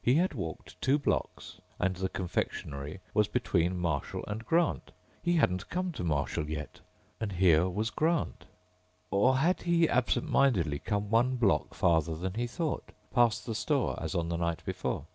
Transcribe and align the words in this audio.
He 0.00 0.14
had 0.14 0.34
walked 0.34 0.80
two 0.80 1.00
blocks 1.00 1.60
and 1.80 1.96
the 1.96 2.08
confectionery 2.08 3.00
was 3.12 3.26
between 3.26 3.76
Marshall 3.76 4.24
and 4.28 4.46
Grant. 4.46 4.92
He 5.20 5.32
hadn't 5.34 5.68
come 5.68 5.90
to 5.94 6.04
Marshall 6.04 6.48
yet... 6.48 6.78
and 7.18 7.32
here 7.32 7.68
was 7.68 7.90
Grant. 7.90 8.44
Or 9.10 9.38
had 9.38 9.62
he, 9.62 9.88
absent 9.88 10.30
mindedly, 10.30 10.78
come 10.78 11.10
one 11.10 11.34
block 11.34 11.74
farther 11.74 12.14
than 12.14 12.34
he 12.34 12.46
thought, 12.46 12.92
passed 13.12 13.46
the 13.46 13.54
store 13.56 14.00
as 14.00 14.14
on 14.14 14.28
the 14.28 14.36
night 14.36 14.62
before? 14.64 15.06